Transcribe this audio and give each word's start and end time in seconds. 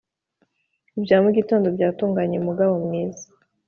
ibya 0.97 1.17
mugitondo 1.23 1.67
byatunganye 1.75 2.37
mugabo 2.47 2.73
mwiza” 2.85 3.25